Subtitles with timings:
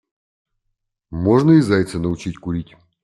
[1.11, 2.75] Можно и зайца научить курить.